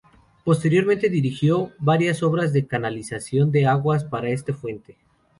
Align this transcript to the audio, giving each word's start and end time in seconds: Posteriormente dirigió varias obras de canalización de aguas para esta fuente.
Posteriormente 0.43 1.09
dirigió 1.11 1.73
varias 1.77 2.23
obras 2.23 2.53
de 2.53 2.65
canalización 2.65 3.51
de 3.51 3.67
aguas 3.67 4.03
para 4.03 4.29
esta 4.31 4.51
fuente. 4.51 4.97